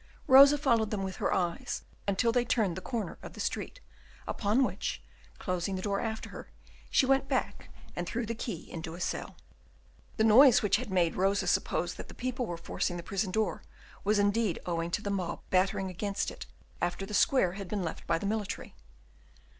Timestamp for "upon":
4.27-4.63